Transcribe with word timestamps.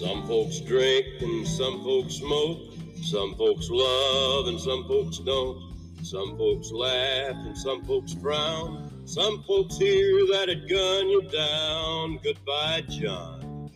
Some 0.00 0.26
folks 0.26 0.60
drink 0.60 1.04
and 1.20 1.46
some 1.46 1.84
folks 1.84 2.14
smoke. 2.14 2.72
Some 3.02 3.34
folks 3.34 3.68
love 3.68 4.46
and 4.46 4.58
some 4.58 4.88
folks 4.88 5.18
don't. 5.18 5.74
Some 6.02 6.38
folks 6.38 6.72
laugh 6.72 7.36
and 7.44 7.54
some 7.58 7.84
folks 7.84 8.14
frown. 8.14 8.90
Some 9.04 9.42
folks 9.42 9.76
hear 9.76 10.26
that 10.32 10.48
it 10.48 10.70
gun 10.70 11.10
you 11.10 11.20
down. 11.28 12.18
Goodbye, 12.24 12.84
John. 12.88 13.70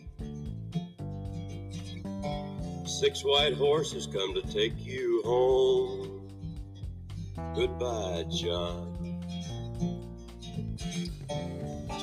Six 2.87 3.23
white 3.23 3.53
horses 3.53 4.07
come 4.07 4.33
to 4.33 4.41
take 4.51 4.83
you 4.83 5.21
home. 5.25 6.27
Goodbye, 7.53 8.25
John. 8.31 9.21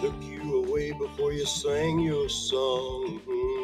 Took 0.01 0.15
you 0.23 0.65
away 0.65 0.93
before 0.93 1.33
you 1.33 1.45
sang 1.45 1.99
your 1.99 2.29
song. 2.29 3.21
Hmm. 3.27 3.62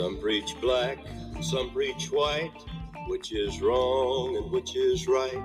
Some 0.00 0.16
preach 0.18 0.58
black, 0.62 0.96
some 1.42 1.70
preach 1.72 2.06
white. 2.06 2.54
Which 3.08 3.32
is 3.32 3.60
wrong 3.60 4.34
and 4.38 4.50
which 4.50 4.74
is 4.74 5.06
right? 5.06 5.42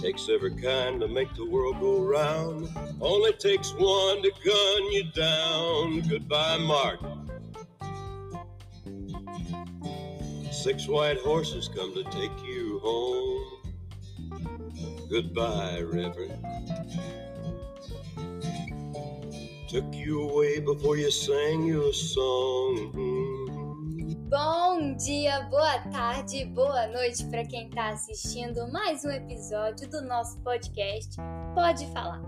Takes 0.00 0.30
every 0.30 0.54
kind 0.54 0.98
to 1.00 1.06
make 1.06 1.34
the 1.34 1.44
world 1.44 1.80
go 1.80 2.00
round. 2.00 2.70
Only 2.98 3.34
takes 3.34 3.72
one 3.72 4.22
to 4.22 4.32
gun 4.42 4.92
you 4.92 5.04
down. 5.12 6.00
Goodbye, 6.08 6.56
Martin. 6.56 7.30
Six 10.50 10.88
white 10.88 11.18
horses 11.18 11.68
come 11.68 11.92
to 11.92 12.04
take 12.04 12.42
you 12.46 12.80
home. 12.82 13.44
Goodbye, 15.10 15.82
Reverend. 15.82 16.42
Took 19.68 19.92
you 19.92 20.22
away 20.22 20.60
before 20.60 20.96
you 20.96 21.10
sang 21.10 21.66
your 21.66 21.92
song. 21.92 22.92
Mm-hmm. 22.94 23.29
Bom 24.30 24.94
dia, 24.94 25.40
boa 25.50 25.80
tarde, 25.90 26.44
boa 26.44 26.86
noite 26.86 27.24
para 27.24 27.44
quem 27.44 27.66
está 27.66 27.88
assistindo 27.88 28.70
mais 28.70 29.04
um 29.04 29.10
episódio 29.10 29.90
do 29.90 30.00
nosso 30.02 30.38
podcast 30.38 31.16
Pode 31.52 31.84
Falar. 31.88 32.22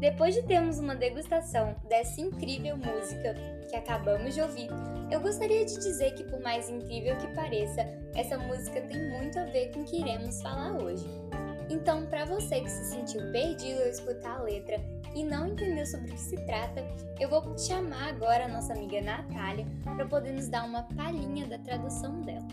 Depois 0.00 0.34
de 0.34 0.42
termos 0.42 0.80
uma 0.80 0.96
degustação 0.96 1.76
dessa 1.88 2.20
incrível 2.20 2.76
música 2.76 3.36
que 3.70 3.76
acabamos 3.76 4.34
de 4.34 4.42
ouvir, 4.42 4.68
eu 5.08 5.20
gostaria 5.20 5.64
de 5.64 5.76
dizer 5.76 6.14
que, 6.14 6.24
por 6.24 6.40
mais 6.40 6.68
incrível 6.68 7.16
que 7.16 7.28
pareça, 7.28 7.82
essa 8.16 8.36
música 8.36 8.80
tem 8.80 9.08
muito 9.16 9.38
a 9.38 9.44
ver 9.44 9.70
com 9.70 9.82
o 9.82 9.84
que 9.84 10.00
iremos 10.00 10.42
falar 10.42 10.72
hoje. 10.82 11.06
Então, 11.86 12.04
para 12.04 12.24
você 12.24 12.62
que 12.62 12.68
se 12.68 12.84
sentiu 12.86 13.30
perdido 13.30 13.80
ao 13.80 13.86
escutar 13.86 14.40
a 14.40 14.42
letra 14.42 14.84
e 15.14 15.22
não 15.22 15.46
entendeu 15.46 15.86
sobre 15.86 16.10
o 16.10 16.14
que 16.14 16.20
se 16.20 16.34
trata, 16.44 16.84
eu 17.20 17.28
vou 17.28 17.56
chamar 17.56 18.08
agora 18.08 18.46
a 18.46 18.48
nossa 18.48 18.72
amiga 18.72 19.00
Natália 19.00 19.64
para 19.84 20.04
poder 20.04 20.32
nos 20.32 20.48
dar 20.48 20.64
uma 20.64 20.82
palhinha 20.82 21.46
da 21.46 21.58
tradução 21.58 22.22
dela. 22.22 22.48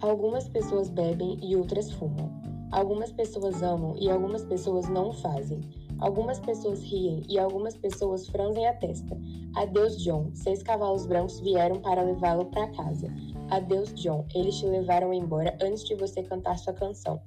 Algumas 0.00 0.46
pessoas 0.50 0.90
bebem 0.90 1.38
e 1.42 1.56
outras 1.56 1.90
fumam. 1.92 2.30
Algumas 2.72 3.10
pessoas 3.10 3.62
amam 3.62 3.96
e 3.98 4.10
algumas 4.10 4.44
pessoas 4.44 4.86
não 4.86 5.14
fazem. 5.14 5.62
Algumas 5.98 6.38
pessoas 6.38 6.82
riem 6.82 7.22
e 7.30 7.38
algumas 7.38 7.74
pessoas 7.74 8.28
franzem 8.28 8.66
a 8.66 8.74
testa. 8.74 9.16
Adeus, 9.54 9.96
John. 10.04 10.30
Seis 10.34 10.62
cavalos 10.62 11.06
brancos 11.06 11.40
vieram 11.40 11.80
para 11.80 12.02
levá-lo 12.02 12.44
para 12.44 12.68
casa. 12.72 13.08
Adeus, 13.48 13.94
John. 13.94 14.26
Eles 14.34 14.56
te 14.56 14.66
levaram 14.66 15.10
embora 15.14 15.56
antes 15.62 15.84
de 15.84 15.94
você 15.94 16.22
cantar 16.22 16.58
sua 16.58 16.74
canção. 16.74 17.18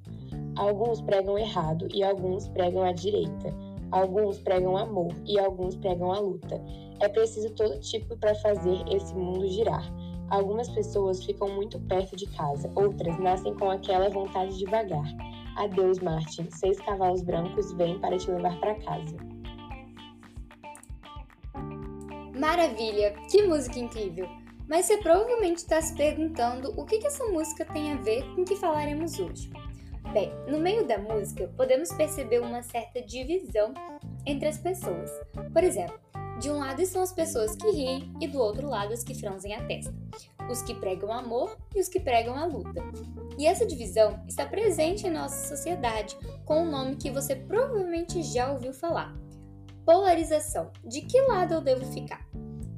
Alguns 0.60 1.00
pregam 1.00 1.38
errado 1.38 1.88
e 1.90 2.04
alguns 2.04 2.46
pregam 2.48 2.82
a 2.82 2.92
direita. 2.92 3.56
Alguns 3.90 4.38
pregam 4.40 4.76
amor 4.76 5.10
e 5.24 5.38
alguns 5.38 5.74
pregam 5.74 6.12
a 6.12 6.18
luta. 6.18 6.62
É 7.00 7.08
preciso 7.08 7.48
todo 7.54 7.80
tipo 7.80 8.14
para 8.18 8.34
fazer 8.34 8.84
esse 8.90 9.14
mundo 9.14 9.48
girar. 9.48 9.82
Algumas 10.28 10.68
pessoas 10.68 11.24
ficam 11.24 11.48
muito 11.48 11.80
perto 11.80 12.14
de 12.14 12.26
casa, 12.26 12.70
outras 12.76 13.18
nascem 13.18 13.54
com 13.54 13.70
aquela 13.70 14.10
vontade 14.10 14.58
de 14.58 14.66
vagar. 14.66 15.06
Adeus, 15.56 15.98
Martin. 15.98 16.46
Seis 16.50 16.78
cavalos 16.80 17.22
brancos 17.22 17.72
vêm 17.72 17.98
para 17.98 18.18
te 18.18 18.30
levar 18.30 18.60
para 18.60 18.74
casa. 18.82 19.16
Maravilha! 22.38 23.14
Que 23.30 23.44
música 23.44 23.78
incrível! 23.78 24.28
Mas 24.68 24.84
você 24.84 24.98
provavelmente 24.98 25.56
está 25.56 25.80
se 25.80 25.96
perguntando 25.96 26.78
o 26.78 26.84
que, 26.84 26.98
que 26.98 27.06
essa 27.06 27.24
música 27.28 27.64
tem 27.64 27.92
a 27.92 27.96
ver 27.96 28.22
com 28.34 28.42
o 28.42 28.44
que 28.44 28.56
falaremos 28.56 29.18
hoje. 29.18 29.50
Bem, 30.12 30.32
no 30.48 30.58
meio 30.58 30.84
da 30.88 30.98
música 30.98 31.48
podemos 31.56 31.92
perceber 31.92 32.40
uma 32.40 32.64
certa 32.64 33.00
divisão 33.00 33.72
entre 34.26 34.48
as 34.48 34.58
pessoas. 34.58 35.08
Por 35.52 35.62
exemplo, 35.62 36.00
de 36.40 36.50
um 36.50 36.58
lado 36.58 36.82
estão 36.82 37.00
as 37.00 37.12
pessoas 37.12 37.54
que 37.54 37.70
riem 37.70 38.12
e 38.20 38.26
do 38.26 38.40
outro 38.40 38.68
lado 38.68 38.92
as 38.92 39.04
que 39.04 39.14
franzem 39.14 39.54
a 39.54 39.64
testa, 39.66 39.94
os 40.50 40.62
que 40.62 40.74
pregam 40.74 41.12
amor 41.12 41.56
e 41.76 41.80
os 41.80 41.88
que 41.88 42.00
pregam 42.00 42.34
a 42.34 42.44
luta. 42.44 42.82
E 43.38 43.46
essa 43.46 43.64
divisão 43.64 44.20
está 44.26 44.44
presente 44.44 45.06
em 45.06 45.10
nossa 45.10 45.46
sociedade 45.46 46.18
com 46.44 46.62
um 46.64 46.70
nome 46.70 46.96
que 46.96 47.10
você 47.10 47.36
provavelmente 47.36 48.20
já 48.24 48.50
ouviu 48.50 48.72
falar: 48.72 49.14
polarização. 49.84 50.72
De 50.84 51.02
que 51.02 51.20
lado 51.20 51.54
eu 51.54 51.60
devo 51.60 51.84
ficar? 51.86 52.26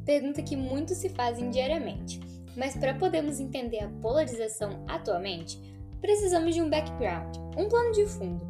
Pergunta 0.05 0.43
que 0.43 0.55
muitos 0.55 0.99
se 0.99 1.09
fazem 1.09 1.49
diariamente. 1.49 2.21
Mas 2.55 2.77
para 2.77 2.93
podermos 2.93 3.41
entender 3.41 3.79
a 3.79 3.89
polarização 4.03 4.85
atualmente, 4.87 5.72
precisamos 6.03 6.55
de 6.55 6.61
um 6.61 6.69
background, 6.69 7.37
um 7.57 7.69
plano 7.69 7.93
de 7.93 8.05
fundo, 8.05 8.45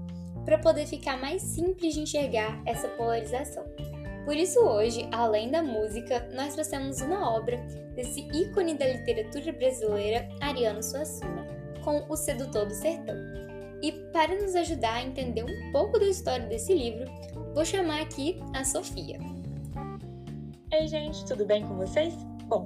para 0.44 0.58
poder 0.58 0.86
ficar 0.86 1.20
mais 1.20 1.42
simples 1.42 1.94
de 1.94 2.00
enxergar 2.00 2.60
essa 2.66 2.88
polarização. 2.88 3.64
Por 4.24 4.34
isso, 4.34 4.58
hoje, 4.60 5.08
além 5.12 5.50
da 5.50 5.62
música, 5.62 6.28
nós 6.32 6.54
trouxemos 6.54 7.00
uma 7.00 7.30
obra 7.36 7.58
desse 7.94 8.20
ícone 8.32 8.74
da 8.74 8.86
literatura 8.86 9.52
brasileira, 9.52 10.28
Ariano 10.40 10.82
Suassuna, 10.82 11.46
com 11.84 12.04
O 12.08 12.16
Sedutor 12.16 12.66
do 12.66 12.74
Sertão. 12.74 13.16
E 13.82 13.92
para 14.12 14.40
nos 14.40 14.54
ajudar 14.54 14.94
a 14.94 15.02
entender 15.02 15.44
um 15.44 15.72
pouco 15.72 15.98
da 15.98 16.06
história 16.06 16.46
desse 16.46 16.72
livro, 16.72 17.04
vou 17.52 17.64
chamar 17.64 18.00
aqui 18.00 18.40
a 18.54 18.64
Sofia. 18.64 19.18
Ei, 20.72 20.86
gente, 20.86 21.24
tudo 21.26 21.44
bem 21.44 21.66
com 21.66 21.76
vocês? 21.76 22.14
Bom, 22.46 22.64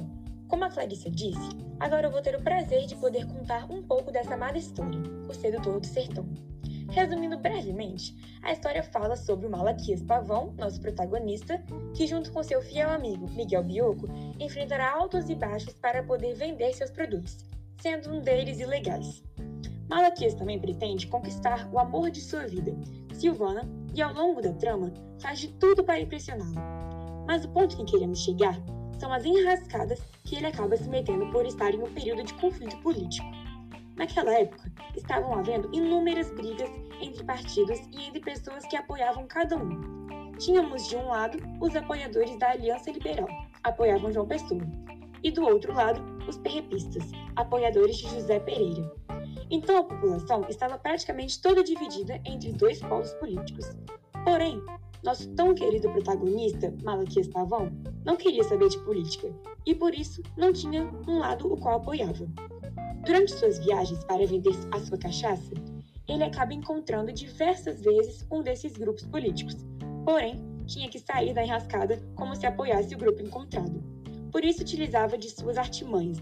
como 0.48 0.64
a 0.64 0.70
Clarissa 0.70 1.10
disse, 1.10 1.50
agora 1.80 2.06
eu 2.06 2.10
vou 2.10 2.22
ter 2.22 2.36
o 2.36 2.42
prazer 2.42 2.86
de 2.86 2.94
poder 2.96 3.26
contar 3.26 3.70
um 3.70 3.82
pouco 3.82 4.10
dessa 4.10 4.34
amada 4.34 4.58
história, 4.58 4.98
O 5.28 5.34
Sedutor 5.34 5.80
do 5.80 5.86
Sertão. 5.86 6.26
Resumindo 6.90 7.36
brevemente, 7.36 8.16
a 8.42 8.52
história 8.52 8.82
fala 8.82 9.16
sobre 9.16 9.46
o 9.46 9.50
Malaquias 9.50 10.02
Pavão, 10.02 10.54
nosso 10.56 10.80
protagonista, 10.80 11.62
que 11.94 12.06
junto 12.06 12.30
com 12.30 12.42
seu 12.42 12.62
fiel 12.62 12.90
amigo 12.90 13.28
Miguel 13.30 13.64
Bioco 13.64 14.06
enfrentará 14.38 14.92
altos 14.92 15.28
e 15.28 15.34
baixos 15.34 15.74
para 15.74 16.02
poder 16.02 16.34
vender 16.34 16.72
seus 16.72 16.90
produtos, 16.90 17.38
sendo 17.80 18.14
um 18.14 18.20
deles 18.20 18.60
ilegais. 18.60 19.22
Malaquias 19.88 20.34
também 20.34 20.60
pretende 20.60 21.06
conquistar 21.06 21.68
o 21.72 21.78
amor 21.78 22.10
de 22.10 22.20
sua 22.20 22.46
vida, 22.46 22.72
Silvana, 23.12 23.68
e 23.94 24.02
ao 24.02 24.12
longo 24.12 24.40
da 24.40 24.52
trama 24.52 24.92
faz 25.20 25.40
de 25.40 25.48
tudo 25.48 25.82
para 25.82 26.00
impressioná-la. 26.00 27.24
Mas 27.26 27.44
o 27.44 27.48
ponto 27.48 27.76
que 27.76 27.84
queremos 27.84 28.20
chegar 28.20 28.60
são 28.98 29.12
as 29.12 29.24
enrascadas 29.24 30.00
que 30.24 30.36
ele 30.36 30.46
acaba 30.46 30.76
se 30.76 30.88
metendo 30.88 31.30
por 31.30 31.46
estar 31.46 31.72
em 31.72 31.78
um 31.78 31.92
período 31.92 32.24
de 32.24 32.34
conflito 32.34 32.76
político. 32.78 33.26
Naquela 33.96 34.32
época, 34.34 34.70
estavam 34.94 35.34
havendo 35.34 35.70
inúmeras 35.72 36.30
brigas 36.32 36.70
entre 37.00 37.24
partidos 37.24 37.78
e 37.92 38.04
entre 38.06 38.20
pessoas 38.20 38.66
que 38.66 38.76
apoiavam 38.76 39.26
cada 39.26 39.56
um. 39.56 40.06
Tínhamos 40.38 40.86
de 40.88 40.96
um 40.96 41.08
lado 41.08 41.38
os 41.60 41.74
apoiadores 41.74 42.38
da 42.38 42.50
Aliança 42.50 42.90
Liberal, 42.90 43.28
apoiavam 43.62 44.12
João 44.12 44.26
Pessoa, 44.26 44.60
e 45.22 45.30
do 45.30 45.44
outro 45.44 45.72
lado 45.72 46.00
os 46.28 46.36
perrepistas, 46.38 47.04
apoiadores 47.36 47.96
de 47.96 48.08
José 48.08 48.38
Pereira. 48.40 48.92
Então 49.50 49.78
a 49.78 49.84
população 49.84 50.44
estava 50.48 50.76
praticamente 50.76 51.40
toda 51.40 51.62
dividida 51.62 52.20
entre 52.24 52.52
dois 52.52 52.80
polos 52.80 53.12
políticos. 53.14 53.76
Porém, 54.24 54.60
nosso 55.06 55.28
tão 55.30 55.54
querido 55.54 55.88
protagonista, 55.90 56.74
Malaquias 56.82 57.28
Pavão, 57.28 57.70
não 58.04 58.16
queria 58.16 58.42
saber 58.42 58.68
de 58.68 58.78
política 58.80 59.32
e 59.64 59.72
por 59.72 59.94
isso 59.94 60.20
não 60.36 60.52
tinha 60.52 60.82
um 61.06 61.20
lado 61.20 61.50
o 61.50 61.56
qual 61.56 61.76
apoiava. 61.76 62.26
Durante 63.04 63.32
suas 63.32 63.60
viagens 63.60 64.02
para 64.02 64.26
vender 64.26 64.52
a 64.72 64.80
sua 64.80 64.98
cachaça, 64.98 65.52
ele 66.08 66.24
acaba 66.24 66.52
encontrando 66.52 67.12
diversas 67.12 67.80
vezes 67.82 68.26
um 68.32 68.42
desses 68.42 68.72
grupos 68.72 69.06
políticos, 69.06 69.54
porém 70.04 70.44
tinha 70.66 70.88
que 70.88 70.98
sair 70.98 71.32
da 71.32 71.44
enrascada 71.44 72.02
como 72.16 72.34
se 72.34 72.44
apoiasse 72.44 72.92
o 72.96 72.98
grupo 72.98 73.22
encontrado. 73.22 73.80
Por 74.32 74.44
isso 74.44 74.62
utilizava 74.62 75.16
de 75.16 75.30
suas 75.30 75.56
artimanhas, 75.56 76.18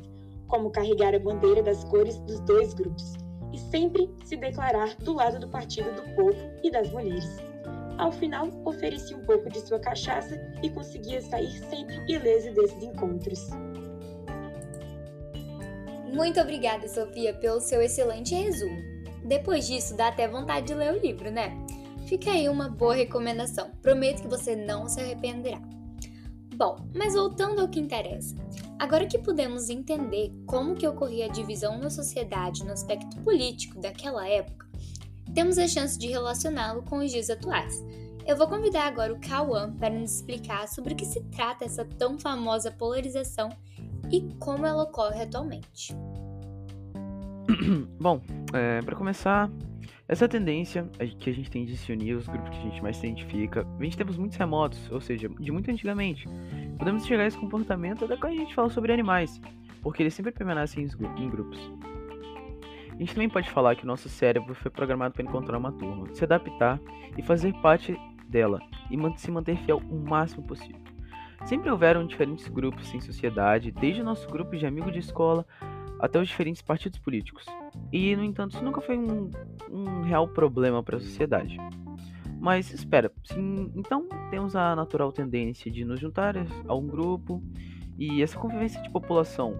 como 0.46 0.70
carregar 0.70 1.14
a 1.14 1.18
bandeira 1.18 1.62
das 1.62 1.84
cores 1.84 2.18
dos 2.20 2.38
dois 2.40 2.74
grupos 2.74 3.14
e 3.50 3.58
sempre 3.58 4.10
se 4.24 4.36
declarar 4.36 4.94
do 4.96 5.14
lado 5.14 5.38
do 5.38 5.48
partido 5.48 5.90
do 5.94 6.02
povo 6.14 6.36
e 6.62 6.70
das 6.70 6.90
mulheres. 6.92 7.53
Ao 7.98 8.10
final, 8.12 8.48
oferecia 8.64 9.16
um 9.16 9.24
pouco 9.24 9.48
de 9.48 9.60
sua 9.60 9.78
cachaça 9.78 10.36
e 10.62 10.70
conseguia 10.70 11.20
sair 11.20 11.52
sempre 11.68 11.94
ileso 12.08 12.52
desses 12.52 12.82
encontros. 12.82 13.48
Muito 16.12 16.40
obrigada, 16.40 16.88
Sofia, 16.88 17.34
pelo 17.34 17.60
seu 17.60 17.82
excelente 17.82 18.34
resumo. 18.34 18.76
Depois 19.24 19.66
disso, 19.66 19.96
dá 19.96 20.08
até 20.08 20.28
vontade 20.28 20.66
de 20.66 20.74
ler 20.74 20.94
o 20.94 20.98
livro, 20.98 21.30
né? 21.30 21.56
fica 22.06 22.30
aí 22.30 22.48
uma 22.48 22.68
boa 22.68 22.94
recomendação. 22.94 23.70
Prometo 23.82 24.22
que 24.22 24.28
você 24.28 24.54
não 24.54 24.88
se 24.88 25.00
arrependerá. 25.00 25.60
Bom, 26.54 26.76
mas 26.94 27.14
voltando 27.14 27.60
ao 27.60 27.68
que 27.68 27.80
interessa. 27.80 28.36
Agora 28.78 29.06
que 29.06 29.18
podemos 29.18 29.68
entender 29.68 30.32
como 30.46 30.74
que 30.76 30.86
ocorria 30.86 31.26
a 31.26 31.32
divisão 31.32 31.78
na 31.78 31.90
sociedade 31.90 32.64
no 32.64 32.72
aspecto 32.72 33.20
político 33.22 33.80
daquela 33.80 34.28
época, 34.28 34.63
temos 35.34 35.58
a 35.58 35.66
chance 35.66 35.98
de 35.98 36.06
relacioná-lo 36.06 36.82
com 36.82 36.98
os 36.98 37.10
dias 37.10 37.28
atuais. 37.28 37.84
Eu 38.26 38.36
vou 38.36 38.48
convidar 38.48 38.86
agora 38.86 39.12
o 39.12 39.20
Kawan 39.20 39.74
para 39.74 39.90
nos 39.90 40.16
explicar 40.16 40.66
sobre 40.68 40.94
o 40.94 40.96
que 40.96 41.04
se 41.04 41.20
trata 41.24 41.64
essa 41.64 41.84
tão 41.84 42.18
famosa 42.18 42.70
polarização 42.70 43.50
e 44.10 44.22
como 44.38 44.64
ela 44.64 44.84
ocorre 44.84 45.22
atualmente. 45.22 45.94
Bom, 48.00 48.22
é, 48.54 48.80
para 48.80 48.96
começar, 48.96 49.50
essa 50.08 50.28
tendência 50.28 50.88
que 51.18 51.28
a 51.28 51.32
gente 51.32 51.50
tem 51.50 51.66
de 51.66 51.76
se 51.76 51.92
unir 51.92 52.14
os 52.14 52.26
grupos 52.26 52.50
que 52.50 52.56
a 52.56 52.70
gente 52.70 52.82
mais 52.82 52.96
se 52.96 53.06
identifica 53.06 53.64
vem 53.78 53.90
de 53.90 53.96
tempos 53.96 54.16
muito 54.16 54.36
remotos, 54.36 54.90
ou 54.90 55.00
seja, 55.00 55.28
de 55.28 55.52
muito 55.52 55.70
antigamente. 55.70 56.26
Podemos 56.78 57.02
enxergar 57.02 57.26
esse 57.26 57.36
comportamento 57.36 58.04
até 58.04 58.16
quando 58.16 58.34
a 58.34 58.36
gente 58.36 58.54
fala 58.54 58.70
sobre 58.70 58.92
animais, 58.92 59.40
porque 59.82 60.02
eles 60.02 60.14
sempre 60.14 60.32
permanecem 60.32 60.88
em 61.18 61.28
grupos. 61.28 61.58
A 62.94 62.96
gente 62.96 63.12
também 63.12 63.28
pode 63.28 63.50
falar 63.50 63.74
que 63.74 63.82
o 63.82 63.86
nosso 63.86 64.08
cérebro 64.08 64.54
foi 64.54 64.70
programado 64.70 65.14
para 65.14 65.24
encontrar 65.24 65.58
uma 65.58 65.72
turma, 65.72 66.06
se 66.14 66.22
adaptar 66.22 66.80
e 67.18 67.22
fazer 67.22 67.52
parte 67.54 67.96
dela, 68.28 68.60
e 68.90 69.18
se 69.18 69.30
manter 69.30 69.56
fiel 69.58 69.82
o 69.90 69.96
máximo 70.08 70.46
possível. 70.46 70.80
Sempre 71.44 71.70
houveram 71.70 72.06
diferentes 72.06 72.48
grupos 72.48 72.94
em 72.94 73.00
sociedade, 73.00 73.72
desde 73.72 74.00
o 74.00 74.04
nosso 74.04 74.28
grupo 74.28 74.56
de 74.56 74.64
amigos 74.64 74.92
de 74.92 75.00
escola 75.00 75.44
até 75.98 76.20
os 76.20 76.28
diferentes 76.28 76.62
partidos 76.62 76.98
políticos. 76.98 77.44
E, 77.92 78.14
no 78.14 78.24
entanto, 78.24 78.54
isso 78.54 78.64
nunca 78.64 78.80
foi 78.80 78.96
um, 78.96 79.30
um 79.70 80.02
real 80.02 80.28
problema 80.28 80.82
para 80.82 80.96
a 80.96 81.00
sociedade. 81.00 81.56
Mas 82.40 82.72
espera, 82.72 83.10
sim, 83.24 83.72
então 83.74 84.06
temos 84.30 84.54
a 84.54 84.76
natural 84.76 85.10
tendência 85.10 85.70
de 85.70 85.84
nos 85.84 85.98
juntar 85.98 86.34
a 86.68 86.74
um 86.74 86.86
grupo 86.86 87.42
e 87.98 88.22
essa 88.22 88.38
convivência 88.38 88.80
de 88.82 88.90
população 88.90 89.58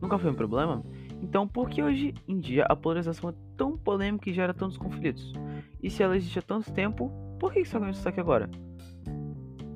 nunca 0.00 0.18
foi 0.18 0.30
um 0.30 0.34
problema? 0.34 0.84
Então, 1.22 1.46
por 1.48 1.68
que 1.68 1.82
hoje 1.82 2.14
em 2.28 2.38
dia 2.38 2.64
a 2.68 2.76
polarização 2.76 3.30
é 3.30 3.34
tão 3.56 3.76
polêmica 3.76 4.30
e 4.30 4.34
gera 4.34 4.54
tantos 4.54 4.76
conflitos? 4.76 5.32
E 5.82 5.90
se 5.90 6.02
ela 6.02 6.16
existe 6.16 6.38
há 6.38 6.42
tanto 6.42 6.72
tempo, 6.72 7.10
por 7.38 7.52
que 7.52 7.60
isso 7.60 7.76
está 7.90 8.10
aqui 8.10 8.20
agora? 8.20 8.50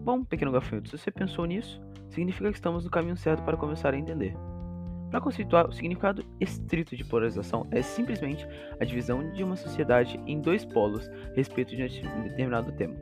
Bom, 0.04 0.24
pequeno 0.24 0.52
gafanhoto, 0.52 0.88
se 0.88 0.98
você 0.98 1.10
pensou 1.10 1.44
nisso, 1.44 1.80
significa 2.08 2.50
que 2.50 2.56
estamos 2.56 2.84
no 2.84 2.90
caminho 2.90 3.16
certo 3.16 3.42
para 3.42 3.56
começar 3.56 3.94
a 3.94 3.98
entender. 3.98 4.34
Para 5.10 5.20
conceituar, 5.20 5.68
o 5.68 5.72
significado 5.72 6.24
estrito 6.40 6.96
de 6.96 7.04
polarização 7.04 7.66
é 7.70 7.82
simplesmente 7.82 8.46
a 8.78 8.84
divisão 8.84 9.32
de 9.32 9.42
uma 9.42 9.56
sociedade 9.56 10.20
em 10.26 10.40
dois 10.40 10.64
polos 10.64 11.10
respeito 11.34 11.74
de 11.74 11.82
um 11.82 12.22
determinado 12.22 12.70
tema. 12.72 12.94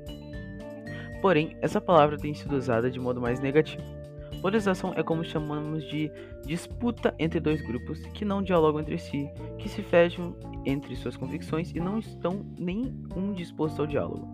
Porém, 1.20 1.56
essa 1.60 1.80
palavra 1.80 2.16
tem 2.16 2.32
sido 2.32 2.56
usada 2.56 2.90
de 2.90 2.98
modo 2.98 3.20
mais 3.20 3.40
negativo. 3.40 3.97
Polarização 4.40 4.92
é 4.94 5.02
como 5.02 5.24
chamamos 5.24 5.84
de 5.84 6.10
disputa 6.46 7.14
entre 7.18 7.40
dois 7.40 7.60
grupos 7.60 8.00
que 8.14 8.24
não 8.24 8.42
dialogam 8.42 8.80
entre 8.80 8.98
si, 8.98 9.28
que 9.58 9.68
se 9.68 9.82
fecham 9.82 10.36
entre 10.64 10.94
suas 10.94 11.16
convicções 11.16 11.72
e 11.72 11.80
não 11.80 11.98
estão 11.98 12.46
nem 12.58 12.94
um 13.16 13.32
disposto 13.32 13.80
ao 13.80 13.86
diálogo. 13.86 14.28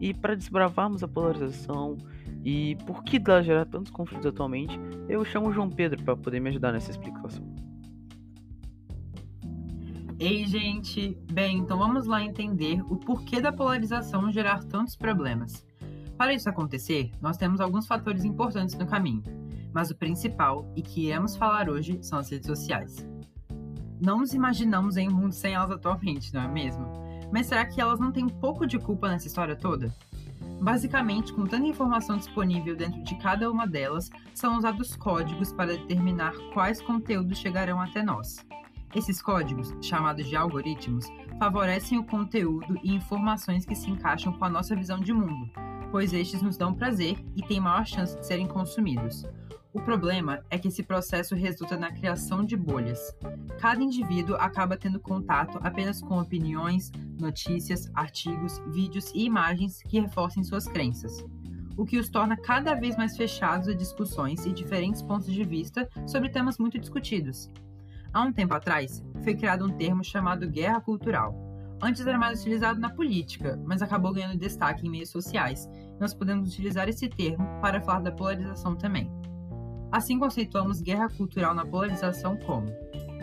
E 0.00 0.12
para 0.12 0.34
desbravarmos 0.34 1.02
a 1.02 1.08
polarização 1.08 1.96
e 2.44 2.76
por 2.86 3.02
que 3.02 3.18
dela 3.18 3.42
gera 3.42 3.64
tantos 3.64 3.90
conflitos 3.90 4.26
atualmente, 4.26 4.78
eu 5.08 5.24
chamo 5.24 5.48
o 5.48 5.52
João 5.52 5.70
Pedro 5.70 6.02
para 6.04 6.16
poder 6.16 6.38
me 6.38 6.50
ajudar 6.50 6.72
nessa 6.72 6.90
explicação. 6.90 7.44
Ei, 10.18 10.46
gente! 10.46 11.18
Bem, 11.30 11.58
então 11.58 11.78
vamos 11.78 12.06
lá 12.06 12.22
entender 12.22 12.82
o 12.90 12.96
porquê 12.96 13.40
da 13.40 13.52
polarização 13.52 14.30
gerar 14.30 14.64
tantos 14.64 14.96
problemas. 14.96 15.66
Para 16.16 16.32
isso 16.32 16.48
acontecer, 16.48 17.10
nós 17.20 17.36
temos 17.36 17.60
alguns 17.60 17.86
fatores 17.86 18.24
importantes 18.24 18.74
no 18.78 18.86
caminho, 18.86 19.22
mas 19.76 19.90
o 19.90 19.94
principal 19.94 20.72
e 20.74 20.80
que 20.80 21.04
iremos 21.04 21.36
falar 21.36 21.68
hoje 21.68 21.98
são 22.00 22.18
as 22.18 22.30
redes 22.30 22.46
sociais. 22.46 23.06
Não 24.00 24.20
nos 24.20 24.32
imaginamos 24.32 24.96
em 24.96 25.06
um 25.06 25.14
mundo 25.14 25.32
sem 25.32 25.52
elas 25.52 25.70
atualmente, 25.70 26.32
não 26.32 26.40
é 26.40 26.48
mesmo? 26.48 26.86
Mas 27.30 27.46
será 27.46 27.66
que 27.66 27.78
elas 27.78 28.00
não 28.00 28.10
têm 28.10 28.24
um 28.24 28.40
pouco 28.40 28.66
de 28.66 28.78
culpa 28.78 29.06
nessa 29.10 29.26
história 29.26 29.54
toda? 29.54 29.94
Basicamente, 30.62 31.30
com 31.30 31.44
tanta 31.44 31.66
informação 31.66 32.16
disponível 32.16 32.74
dentro 32.74 33.02
de 33.02 33.16
cada 33.16 33.50
uma 33.50 33.66
delas, 33.66 34.08
são 34.34 34.56
usados 34.56 34.96
códigos 34.96 35.52
para 35.52 35.76
determinar 35.76 36.32
quais 36.54 36.80
conteúdos 36.80 37.36
chegarão 37.36 37.78
até 37.78 38.02
nós. 38.02 38.38
Esses 38.94 39.20
códigos, 39.20 39.74
chamados 39.82 40.26
de 40.26 40.36
algoritmos, 40.36 41.04
favorecem 41.38 41.98
o 41.98 42.04
conteúdo 42.04 42.78
e 42.82 42.94
informações 42.94 43.66
que 43.66 43.74
se 43.74 43.90
encaixam 43.90 44.32
com 44.32 44.44
a 44.46 44.48
nossa 44.48 44.74
visão 44.74 44.98
de 44.98 45.12
mundo, 45.12 45.50
pois 45.90 46.14
estes 46.14 46.40
nos 46.40 46.56
dão 46.56 46.72
prazer 46.72 47.22
e 47.36 47.42
têm 47.42 47.60
maior 47.60 47.86
chance 47.86 48.18
de 48.18 48.26
serem 48.26 48.46
consumidos. 48.46 49.22
O 49.76 49.80
problema 49.82 50.42
é 50.48 50.58
que 50.58 50.68
esse 50.68 50.82
processo 50.82 51.34
resulta 51.34 51.76
na 51.76 51.92
criação 51.92 52.42
de 52.42 52.56
bolhas. 52.56 53.14
Cada 53.60 53.82
indivíduo 53.82 54.34
acaba 54.34 54.74
tendo 54.74 54.98
contato 54.98 55.58
apenas 55.62 56.00
com 56.00 56.18
opiniões, 56.18 56.90
notícias, 57.20 57.86
artigos, 57.94 58.58
vídeos 58.68 59.12
e 59.14 59.26
imagens 59.26 59.82
que 59.82 60.00
reforcem 60.00 60.42
suas 60.42 60.66
crenças, 60.66 61.22
o 61.76 61.84
que 61.84 61.98
os 61.98 62.08
torna 62.08 62.38
cada 62.38 62.74
vez 62.74 62.96
mais 62.96 63.18
fechados 63.18 63.68
a 63.68 63.74
discussões 63.74 64.46
e 64.46 64.52
diferentes 64.52 65.02
pontos 65.02 65.30
de 65.30 65.44
vista 65.44 65.86
sobre 66.06 66.30
temas 66.30 66.56
muito 66.56 66.78
discutidos. 66.78 67.50
Há 68.14 68.22
um 68.22 68.32
tempo 68.32 68.54
atrás, 68.54 69.04
foi 69.22 69.34
criado 69.34 69.66
um 69.66 69.76
termo 69.76 70.02
chamado 70.02 70.48
guerra 70.48 70.80
cultural. 70.80 71.34
Antes 71.82 72.06
era 72.06 72.16
mais 72.16 72.40
utilizado 72.40 72.80
na 72.80 72.88
política, 72.88 73.62
mas 73.66 73.82
acabou 73.82 74.14
ganhando 74.14 74.38
destaque 74.38 74.86
em 74.86 74.90
meios 74.90 75.10
sociais. 75.10 75.68
Nós 76.00 76.14
podemos 76.14 76.48
utilizar 76.48 76.88
esse 76.88 77.10
termo 77.10 77.46
para 77.60 77.82
falar 77.82 78.00
da 78.00 78.10
polarização 78.10 78.74
também. 78.74 79.12
Assim 79.96 80.18
conceituamos 80.18 80.82
guerra 80.82 81.08
cultural 81.08 81.54
na 81.54 81.64
polarização 81.64 82.36
como 82.36 82.66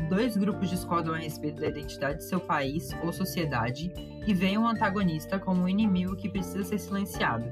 dois 0.09 0.35
grupos 0.35 0.71
discordam 0.71 1.13
a 1.13 1.19
respeito 1.19 1.61
da 1.61 1.67
identidade 1.67 2.17
de 2.17 2.23
seu 2.23 2.39
país 2.39 2.89
ou 3.03 3.13
sociedade 3.13 3.93
e 4.25 4.33
veem 4.33 4.57
um 4.57 4.67
antagonista 4.67 5.37
como 5.37 5.61
um 5.61 5.69
inimigo 5.69 6.15
que 6.15 6.27
precisa 6.27 6.63
ser 6.63 6.79
silenciado. 6.79 7.45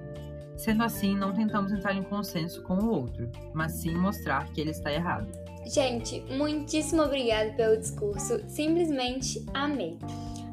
Sendo 0.57 0.81
assim, 0.81 1.15
não 1.15 1.35
tentamos 1.35 1.71
entrar 1.71 1.94
em 1.94 2.01
consenso 2.01 2.63
com 2.63 2.79
o 2.79 2.89
outro, 2.89 3.29
mas 3.53 3.73
sim 3.73 3.95
mostrar 3.95 4.51
que 4.53 4.59
ele 4.59 4.71
está 4.71 4.91
errado. 4.91 5.31
Gente, 5.67 6.21
muitíssimo 6.21 7.03
obrigada 7.03 7.51
pelo 7.51 7.77
discurso, 7.77 8.41
simplesmente 8.47 9.45
amei. 9.53 10.00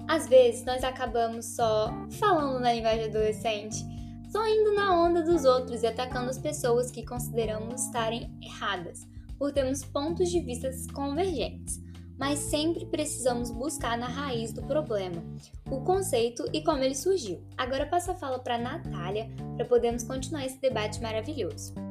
Às 0.07 0.29
vezes 0.29 0.63
nós 0.67 0.85
acabamos 0.85 1.47
só 1.57 1.91
falando 2.11 2.61
na 2.61 2.75
linguagem 2.75 3.07
adolescente 3.07 3.98
só 4.31 4.47
indo 4.47 4.75
na 4.75 4.95
onda 4.95 5.23
dos 5.23 5.45
outros 5.45 5.83
e 5.83 5.87
atacando 5.87 6.31
as 6.31 6.39
pessoas 6.39 6.91
que 6.91 7.05
consideramos 7.05 7.87
estarem 7.87 8.37
erradas, 8.43 9.07
por 9.39 9.53
termos 9.53 9.85
pontos 9.85 10.31
de 10.31 10.41
vista 10.41 10.71
convergentes. 10.93 11.81
Mas 12.19 12.41
sempre 12.41 12.85
precisamos 12.85 13.51
buscar 13.51 13.97
na 13.97 14.09
raiz 14.09 14.53
do 14.53 14.63
problema, 14.63 15.23
o 15.71 15.81
conceito 15.83 16.45
e 16.53 16.63
como 16.63 16.83
ele 16.83 16.97
surgiu. 16.97 17.41
Agora 17.57 17.87
passo 17.87 18.11
a 18.11 18.15
fala 18.15 18.41
para 18.41 18.59
Natália 18.59 19.31
para 19.57 19.65
podermos 19.65 20.03
continuar 20.03 20.45
esse 20.45 20.61
debate 20.61 21.01
maravilhoso. 21.01 21.88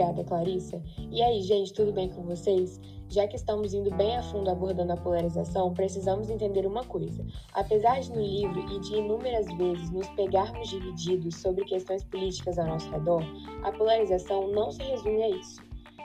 Obrigada, 0.00 0.24
Clarissa. 0.24 0.82
E 1.10 1.22
aí, 1.22 1.42
gente, 1.42 1.74
tudo 1.74 1.92
bem 1.92 2.08
com 2.08 2.22
vocês? 2.22 2.80
Já 3.10 3.28
que 3.28 3.36
estamos 3.36 3.74
indo 3.74 3.94
bem 3.96 4.16
a 4.16 4.22
fundo 4.22 4.48
abordando 4.48 4.94
a 4.94 4.96
polarização, 4.96 5.74
precisamos 5.74 6.30
entender 6.30 6.66
uma 6.66 6.82
coisa. 6.84 7.22
Apesar 7.52 8.00
de 8.00 8.10
no 8.10 8.22
livro 8.22 8.60
e 8.60 8.80
de 8.80 8.96
inúmeras 8.96 9.46
vezes 9.58 9.90
nos 9.90 10.08
pegarmos 10.10 10.70
divididos 10.70 11.36
sobre 11.36 11.66
questões 11.66 12.02
políticas 12.04 12.58
ao 12.58 12.66
nosso 12.66 12.90
redor, 12.90 13.22
a 13.62 13.72
polarização 13.72 14.50
não 14.50 14.70
se 14.70 14.82
resume 14.82 15.22
a 15.22 15.28
isso. 15.28 15.60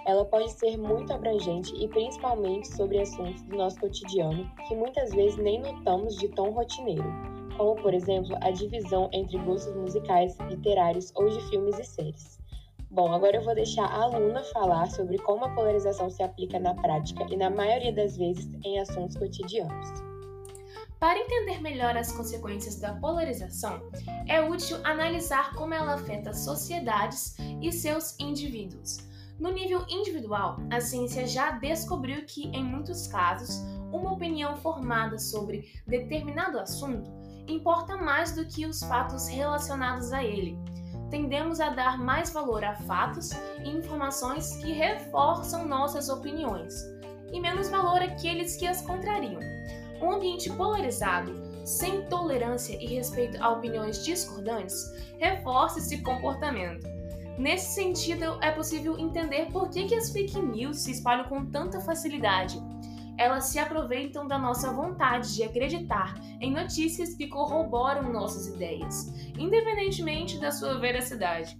Ela 0.06 0.26
pode 0.26 0.52
ser 0.52 0.76
muito 0.78 1.14
abrangente 1.14 1.74
e 1.82 1.88
principalmente 1.88 2.68
sobre 2.76 3.00
assuntos 3.00 3.44
do 3.44 3.56
nosso 3.56 3.80
cotidiano 3.80 4.46
que 4.68 4.76
muitas 4.76 5.12
vezes 5.12 5.38
nem 5.38 5.62
notamos 5.62 6.18
de 6.18 6.28
tão 6.30 6.52
rotineiro, 6.52 7.06
como 7.56 7.76
por 7.76 7.94
exemplo 7.94 8.36
a 8.42 8.52
divisão 8.52 9.10
entre 9.14 9.38
gostos 9.38 9.74
musicais, 9.74 10.38
literários 10.50 11.14
ou 11.16 11.30
de 11.30 11.40
filmes 11.50 11.80
e 11.80 11.84
séries. 11.86 12.45
Bom, 12.96 13.12
agora 13.12 13.36
eu 13.36 13.44
vou 13.44 13.54
deixar 13.54 13.88
a 13.88 14.04
aluna 14.04 14.42
falar 14.42 14.90
sobre 14.90 15.18
como 15.18 15.44
a 15.44 15.50
polarização 15.50 16.10
se 16.10 16.24
aplica 16.24 16.58
na 16.58 16.74
prática 16.74 17.26
e, 17.30 17.36
na 17.36 17.50
maioria 17.50 17.92
das 17.92 18.16
vezes, 18.16 18.48
em 18.64 18.80
assuntos 18.80 19.18
cotidianos. 19.18 19.90
Para 20.98 21.20
entender 21.20 21.62
melhor 21.62 21.98
as 21.98 22.14
consequências 22.14 22.80
da 22.80 22.94
polarização, 22.94 23.82
é 24.30 24.42
útil 24.42 24.78
analisar 24.86 25.54
como 25.56 25.74
ela 25.74 25.96
afeta 25.96 26.34
sociedades 26.34 27.36
e 27.62 27.70
seus 27.70 28.18
indivíduos. 28.18 29.00
No 29.38 29.52
nível 29.52 29.86
individual, 29.90 30.56
a 30.72 30.80
ciência 30.80 31.28
já 31.28 31.52
descobriu 31.52 32.26
que, 32.26 32.48
em 32.48 32.64
muitos 32.64 33.08
casos, 33.08 33.58
uma 33.92 34.14
opinião 34.14 34.56
formada 34.56 35.20
sobre 35.20 35.70
determinado 35.86 36.58
assunto 36.58 37.12
importa 37.46 37.98
mais 37.98 38.34
do 38.34 38.46
que 38.46 38.66
os 38.66 38.80
fatos 38.80 39.28
relacionados 39.28 40.14
a 40.14 40.24
ele 40.24 40.58
tendemos 41.16 41.62
a 41.62 41.70
dar 41.70 41.98
mais 41.98 42.30
valor 42.30 42.62
a 42.66 42.76
fatos 42.76 43.32
e 43.64 43.70
informações 43.70 44.58
que 44.58 44.74
reforçam 44.74 45.66
nossas 45.66 46.10
opiniões, 46.10 46.74
e 47.32 47.40
menos 47.40 47.70
valor 47.70 48.02
àqueles 48.02 48.58
que 48.58 48.68
as 48.68 48.82
contrariam. 48.82 49.40
Um 50.02 50.12
ambiente 50.12 50.50
polarizado 50.52 51.32
sem 51.64 52.06
tolerância 52.08 52.78
e 52.84 52.88
respeito 52.88 53.42
a 53.42 53.50
opiniões 53.50 54.04
discordantes, 54.04 54.92
reforça 55.18 55.80
esse 55.80 56.04
comportamento. 56.04 56.86
Nesse 57.38 57.74
sentido, 57.74 58.38
é 58.42 58.52
possível 58.52 59.00
entender 59.00 59.46
por 59.54 59.70
que, 59.70 59.86
que 59.86 59.96
as 59.96 60.10
fake 60.10 60.38
news 60.38 60.80
se 60.80 60.92
espalham 60.92 61.30
com 61.30 61.46
tanta 61.46 61.80
facilidade. 61.80 62.62
Elas 63.18 63.46
se 63.46 63.60
aproveitam 63.60 64.28
da 64.28 64.38
nossa 64.38 64.72
vontade 64.72 65.34
de 65.34 65.44
acreditar 65.44 66.16
em 66.42 66.52
notícias 66.52 67.14
que 67.14 67.28
corroboram 67.28 68.12
nossas 68.12 68.48
ideias, 68.48 69.14
independentemente 69.38 70.40
da 70.40 70.52
sua 70.52 70.78
veracidade. 70.80 71.58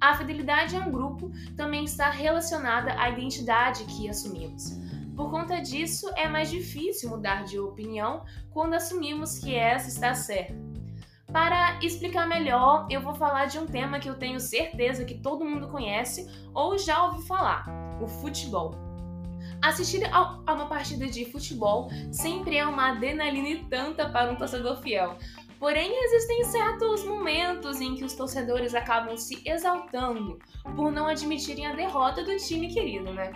A 0.00 0.16
fidelidade 0.16 0.76
a 0.76 0.80
um 0.80 0.90
grupo 0.90 1.30
também 1.56 1.84
está 1.84 2.10
relacionada 2.10 3.00
à 3.00 3.08
identidade 3.10 3.84
que 3.84 4.08
assumimos. 4.08 4.70
Por 5.14 5.30
conta 5.30 5.60
disso, 5.60 6.10
é 6.16 6.28
mais 6.28 6.50
difícil 6.50 7.10
mudar 7.10 7.44
de 7.44 7.58
opinião 7.58 8.24
quando 8.50 8.74
assumimos 8.74 9.38
que 9.38 9.54
essa 9.54 9.88
está 9.88 10.14
certa. 10.14 10.54
Para 11.32 11.78
explicar 11.82 12.26
melhor, 12.26 12.86
eu 12.90 13.00
vou 13.00 13.14
falar 13.14 13.46
de 13.46 13.58
um 13.58 13.66
tema 13.66 13.98
que 13.98 14.08
eu 14.08 14.18
tenho 14.18 14.40
certeza 14.40 15.04
que 15.04 15.18
todo 15.18 15.44
mundo 15.44 15.68
conhece 15.68 16.28
ou 16.52 16.76
já 16.76 17.04
ouviu 17.06 17.22
falar: 17.22 17.64
o 18.02 18.06
futebol. 18.06 18.91
Assistir 19.62 20.04
a 20.12 20.52
uma 20.52 20.66
partida 20.66 21.06
de 21.06 21.24
futebol 21.24 21.88
sempre 22.10 22.56
é 22.56 22.66
uma 22.66 22.90
adrenalina 22.90 23.48
e 23.48 23.64
tanta 23.66 24.08
para 24.08 24.32
um 24.32 24.36
torcedor 24.36 24.82
fiel. 24.82 25.16
Porém, 25.60 25.92
existem 26.04 26.42
certos 26.46 27.04
momentos 27.04 27.80
em 27.80 27.94
que 27.94 28.02
os 28.02 28.12
torcedores 28.14 28.74
acabam 28.74 29.16
se 29.16 29.40
exaltando 29.48 30.40
por 30.74 30.90
não 30.90 31.06
admitirem 31.06 31.64
a 31.64 31.76
derrota 31.76 32.24
do 32.24 32.36
time 32.38 32.74
querido, 32.74 33.12
né? 33.12 33.30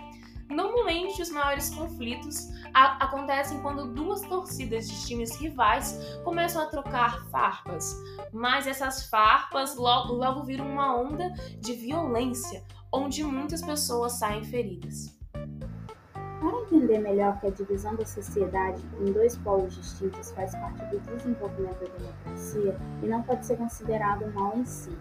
Normalmente, 0.49 1.21
os 1.21 1.29
maiores 1.29 1.69
conflitos 1.69 2.49
acontecem 2.73 3.61
quando 3.61 3.93
duas 3.93 4.21
torcidas 4.21 4.89
de 4.89 5.07
times 5.07 5.33
rivais 5.37 5.97
começam 6.25 6.61
a 6.61 6.65
trocar 6.65 7.25
farpas, 7.29 7.95
mas 8.33 8.67
essas 8.67 9.09
farpas 9.09 9.77
logo, 9.77 10.13
logo 10.13 10.43
viram 10.43 10.69
uma 10.69 10.93
onda 10.93 11.29
de 11.59 11.71
violência, 11.71 12.65
onde 12.93 13.23
muitas 13.23 13.61
pessoas 13.61 14.19
saem 14.19 14.43
feridas. 14.43 15.16
Para 16.39 16.61
entender 16.61 16.99
melhor 16.99 17.39
que 17.39 17.47
a 17.47 17.51
divisão 17.51 17.95
da 17.95 18.05
sociedade 18.05 18.83
em 18.99 19.11
dois 19.11 19.35
polos 19.37 19.75
distintos 19.75 20.31
faz 20.31 20.51
parte 20.51 20.85
do 20.85 20.99
desenvolvimento 20.99 21.79
da 21.79 21.97
democracia 21.97 22.77
e 23.01 23.07
não 23.07 23.23
pode 23.23 23.45
ser 23.45 23.57
considerado 23.57 24.31
mal 24.33 24.55
em 24.55 24.65
si, 24.65 24.95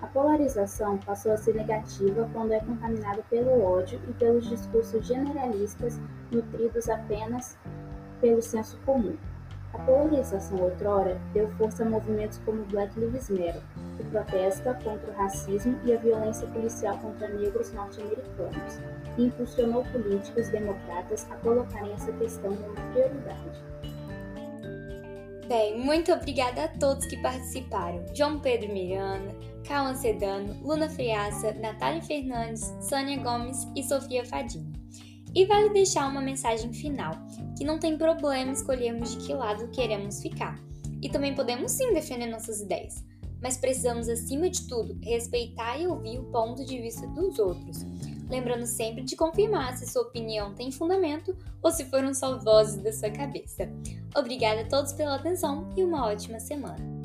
a 0.00 0.06
polarização 0.06 0.96
passou 0.98 1.32
a 1.32 1.36
ser 1.36 1.54
negativa 1.56 2.28
quando 2.32 2.52
é 2.52 2.60
contaminada 2.60 3.22
pelo 3.28 3.62
ódio 3.62 4.00
e 4.08 4.12
pelos 4.14 4.48
discursos 4.48 5.06
generalistas 5.06 6.00
nutridos 6.30 6.88
apenas 6.88 7.58
pelo 8.20 8.40
senso 8.40 8.78
comum. 8.86 9.16
A 9.74 9.78
polarização 9.80 10.58
outrora 10.62 11.20
deu 11.32 11.48
força 11.50 11.84
a 11.84 11.88
movimentos 11.88 12.38
como 12.44 12.64
Black 12.64 12.98
Lives 12.98 13.28
Matter, 13.28 13.62
que 13.96 14.04
protesta 14.04 14.74
contra 14.74 15.10
o 15.10 15.14
racismo 15.14 15.78
e 15.84 15.92
a 15.92 15.98
violência 15.98 16.46
policial 16.48 16.96
contra 16.98 17.28
negros 17.28 17.72
norte-americanos, 17.72 18.80
e 19.18 19.24
impulsionou 19.26 19.84
políticos 19.84 20.48
democratas 20.48 21.26
a 21.30 21.36
colocarem 21.36 21.92
essa 21.92 22.12
questão 22.12 22.56
como 22.56 22.74
prioridade. 22.92 23.62
Bem, 25.48 25.78
muito 25.78 26.12
obrigada 26.12 26.64
a 26.64 26.68
todos 26.68 27.06
que 27.06 27.16
participaram. 27.22 28.04
João 28.14 28.38
Pedro 28.38 28.70
Miranda, 28.70 29.34
Cauã 29.66 29.94
Sedano, 29.94 30.54
Luna 30.62 30.90
Friaça, 30.90 31.52
Natália 31.54 32.02
Fernandes, 32.02 32.74
Sônia 32.80 33.18
Gomes 33.22 33.66
e 33.74 33.82
Sofia 33.82 34.26
Fadini. 34.26 34.77
E 35.34 35.44
vale 35.46 35.70
deixar 35.70 36.08
uma 36.08 36.20
mensagem 36.20 36.72
final, 36.72 37.14
que 37.56 37.64
não 37.64 37.78
tem 37.78 37.96
problema 37.96 38.52
escolhermos 38.52 39.12
de 39.12 39.26
que 39.26 39.34
lado 39.34 39.68
queremos 39.68 40.20
ficar. 40.20 40.58
E 41.02 41.08
também 41.08 41.34
podemos 41.34 41.72
sim 41.72 41.92
defender 41.92 42.26
nossas 42.26 42.60
ideias, 42.60 43.04
mas 43.40 43.56
precisamos, 43.56 44.08
acima 44.08 44.50
de 44.50 44.66
tudo, 44.66 44.98
respeitar 45.02 45.78
e 45.78 45.86
ouvir 45.86 46.18
o 46.18 46.30
ponto 46.30 46.64
de 46.64 46.80
vista 46.80 47.06
dos 47.08 47.38
outros. 47.38 47.84
Lembrando 48.28 48.66
sempre 48.66 49.04
de 49.04 49.16
confirmar 49.16 49.76
se 49.76 49.86
sua 49.86 50.02
opinião 50.02 50.54
tem 50.54 50.70
fundamento 50.70 51.36
ou 51.62 51.70
se 51.70 51.84
foram 51.84 52.12
só 52.12 52.38
vozes 52.38 52.82
da 52.82 52.92
sua 52.92 53.10
cabeça. 53.10 53.70
Obrigada 54.16 54.62
a 54.62 54.68
todos 54.68 54.92
pela 54.92 55.16
atenção 55.16 55.68
e 55.76 55.82
uma 55.82 56.06
ótima 56.06 56.38
semana! 56.38 56.97